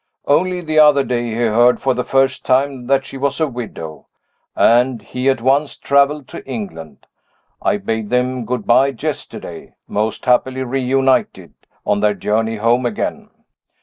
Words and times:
Only 0.25 0.61
the 0.61 0.79
other 0.79 1.03
day 1.03 1.27
he 1.27 1.33
heard 1.43 1.79
for 1.79 1.93
the 1.93 2.03
first 2.03 2.43
time 2.43 2.87
that 2.87 3.05
she 3.05 3.17
was 3.17 3.39
a 3.39 3.47
widow 3.47 4.07
and 4.55 4.99
he 4.99 5.29
at 5.29 5.41
once 5.41 5.77
traveled 5.77 6.27
to 6.29 6.43
England. 6.47 7.05
I 7.61 7.77
bade 7.77 8.09
them 8.09 8.43
good 8.43 8.65
by 8.65 8.87
yesterday 8.87 9.75
most 9.87 10.25
happily 10.25 10.63
reunited 10.63 11.53
on 11.85 11.99
their 11.99 12.15
journey 12.15 12.55
home 12.55 12.83
again. 12.87 13.29